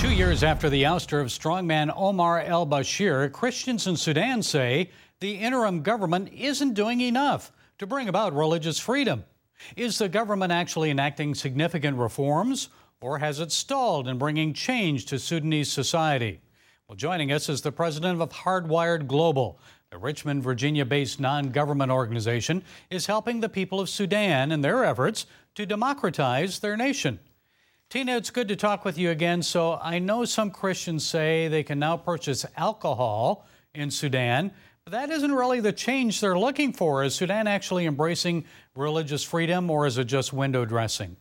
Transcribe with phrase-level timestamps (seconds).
[0.00, 5.34] Two years after the ouster of strongman Omar al Bashir, Christians in Sudan say the
[5.34, 9.24] interim government isn't doing enough to bring about religious freedom.
[9.76, 12.70] Is the government actually enacting significant reforms,
[13.02, 16.40] or has it stalled in bringing change to Sudanese society?
[16.88, 19.60] Well, joining us is the president of Hardwired Global.
[19.90, 24.82] The Richmond, Virginia based non government organization is helping the people of Sudan in their
[24.82, 25.26] efforts
[25.56, 27.20] to democratize their nation.
[27.90, 29.42] Tina, it's good to talk with you again.
[29.42, 34.52] So, I know some Christians say they can now purchase alcohol in Sudan,
[34.84, 37.02] but that isn't really the change they're looking for.
[37.02, 38.44] Is Sudan actually embracing
[38.76, 41.16] religious freedom, or is it just window dressing?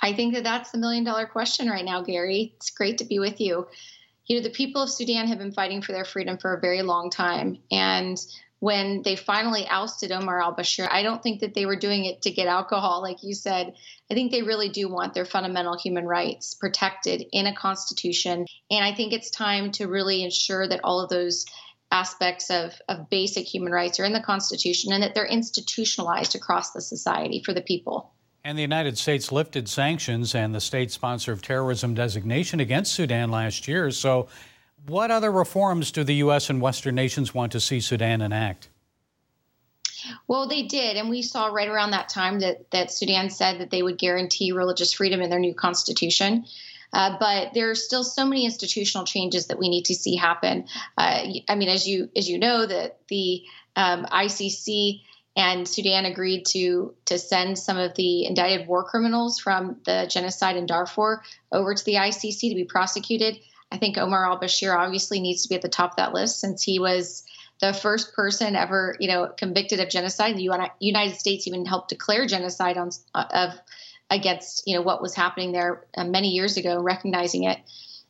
[0.00, 2.52] I think that that's the million dollar question right now, Gary.
[2.56, 3.66] It's great to be with you
[4.28, 6.82] you know, the people of Sudan have been fighting for their freedom for a very
[6.82, 7.58] long time.
[7.70, 8.18] And
[8.60, 12.22] when they finally ousted Omar al Bashir, I don't think that they were doing it
[12.22, 13.74] to get alcohol, like you said.
[14.10, 18.46] I think they really do want their fundamental human rights protected in a constitution.
[18.70, 21.44] And I think it's time to really ensure that all of those
[21.90, 26.72] aspects of, of basic human rights are in the Constitution and that they're institutionalized across
[26.72, 28.12] the society for the people.
[28.44, 33.30] And the United States lifted sanctions and the state sponsor of terrorism designation against Sudan
[33.30, 33.90] last year.
[33.90, 34.28] So,
[34.88, 36.50] what other reforms do the U.S.
[36.50, 38.68] and Western nations want to see Sudan enact?
[40.26, 43.70] Well, they did, and we saw right around that time that, that Sudan said that
[43.70, 46.46] they would guarantee religious freedom in their new constitution.
[46.92, 50.66] Uh, but there are still so many institutional changes that we need to see happen.
[50.96, 53.42] Uh, I mean, as you as you know, that the
[53.76, 55.02] um, ICC
[55.36, 60.56] and Sudan agreed to to send some of the indicted war criminals from the genocide
[60.56, 61.22] in Darfur
[61.52, 63.36] over to the ICC to be prosecuted.
[63.70, 66.62] I think Omar al-Bashir obviously needs to be at the top of that list since
[66.62, 67.24] he was
[67.60, 70.36] the first person ever, you know, convicted of genocide.
[70.36, 73.54] The United States even helped declare genocide on of
[74.10, 77.58] against, you know, what was happening there uh, many years ago, recognizing it.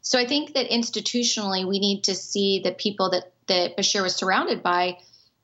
[0.00, 4.14] So I think that institutionally, we need to see the people that that Bashir was
[4.14, 4.98] surrounded by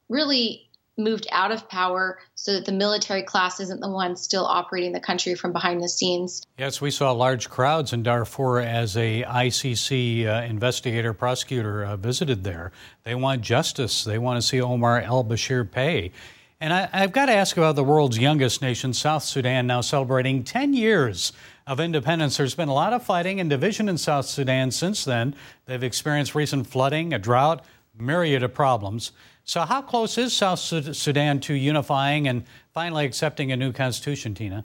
[0.09, 4.93] really moved out of power so that the military class isn't the one still operating
[4.93, 6.47] the country from behind the scenes.
[6.59, 12.45] Yes, we saw large crowds in Darfur as a ICC uh, investigator prosecutor uh, visited
[12.45, 12.73] there.
[13.03, 14.05] They want justice.
[14.05, 16.13] They want to see Omar al-Bashir pay.
[16.61, 20.45] And I, I've got to ask about the world's youngest nation, South Sudan, now celebrating
[20.45, 21.33] 10 years
[21.67, 22.37] of independence.
[22.37, 25.35] There's been a lot of fighting and division in South Sudan since then.
[25.67, 27.65] They've experienced recent flooding, a drought,
[27.99, 29.13] myriad of problems.
[29.45, 34.65] So, how close is South Sudan to unifying and finally accepting a new constitution, Tina?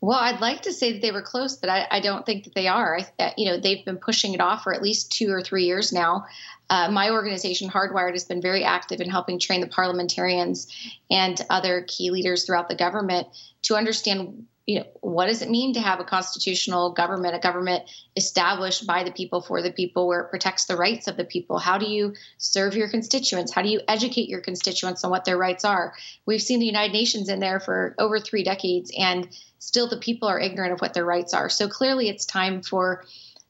[0.00, 2.54] Well, I'd like to say that they were close, but I, I don't think that
[2.56, 2.98] they are.
[3.20, 5.92] I, you know, they've been pushing it off for at least two or three years
[5.92, 6.26] now.
[6.68, 10.66] Uh, my organization, Hardwired, has been very active in helping train the parliamentarians
[11.08, 13.28] and other key leaders throughout the government
[13.62, 17.82] to understand you know, what does it mean to have a constitutional government, a government
[18.16, 21.58] established by the people for the people where it protects the rights of the people?
[21.58, 23.52] How do you serve your constituents?
[23.52, 25.94] How do you educate your constituents on what their rights are?
[26.26, 29.28] We've seen the United Nations in there for over three decades, and
[29.58, 31.48] still the people are ignorant of what their rights are.
[31.48, 33.04] So clearly, it's time for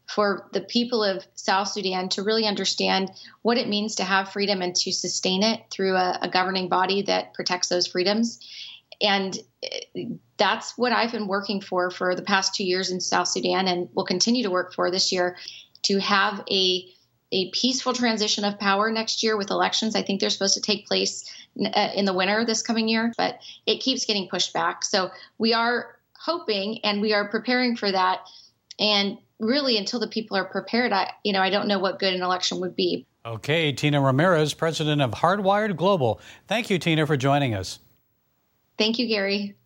[0.08, 4.60] for the people of South Sudan to really understand what it means to have freedom
[4.60, 8.38] and to sustain it through a, a governing body that protects those freedoms
[9.02, 9.36] and
[10.38, 13.88] that's what I've been working for for the past two years in South Sudan and
[13.94, 15.36] will continue to work for this year
[15.82, 16.88] to have a
[17.34, 19.96] a peaceful transition of power next year with elections.
[19.96, 21.24] I think they're supposed to take place
[21.64, 24.84] uh, in the winter this coming year, but it keeps getting pushed back.
[24.84, 28.20] So we are hoping and we are preparing for that.
[28.78, 32.14] And really, until the people are prepared, I you know I don't know what good
[32.14, 33.06] an election would be.
[33.24, 36.20] Okay, Tina Ramirez, president of Hardwired Global.
[36.48, 37.78] Thank you, Tina, for joining us.
[38.76, 39.56] Thank you, Gary.